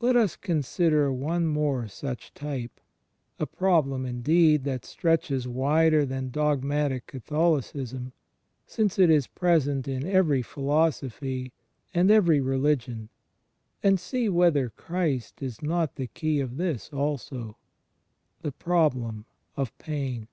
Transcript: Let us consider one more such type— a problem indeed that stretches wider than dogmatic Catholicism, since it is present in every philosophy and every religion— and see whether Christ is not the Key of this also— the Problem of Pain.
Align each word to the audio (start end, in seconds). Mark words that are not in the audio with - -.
Let 0.00 0.16
us 0.16 0.34
consider 0.34 1.12
one 1.12 1.46
more 1.46 1.88
such 1.88 2.32
type— 2.32 2.80
a 3.38 3.44
problem 3.44 4.06
indeed 4.06 4.64
that 4.64 4.86
stretches 4.86 5.46
wider 5.46 6.06
than 6.06 6.30
dogmatic 6.30 7.06
Catholicism, 7.06 8.14
since 8.66 8.98
it 8.98 9.10
is 9.10 9.26
present 9.26 9.86
in 9.86 10.06
every 10.06 10.40
philosophy 10.40 11.52
and 11.92 12.10
every 12.10 12.40
religion— 12.40 13.10
and 13.82 14.00
see 14.00 14.30
whether 14.30 14.70
Christ 14.70 15.42
is 15.42 15.60
not 15.60 15.96
the 15.96 16.06
Key 16.06 16.40
of 16.40 16.56
this 16.56 16.88
also— 16.90 17.58
the 18.40 18.52
Problem 18.52 19.26
of 19.54 19.76
Pain. 19.76 20.28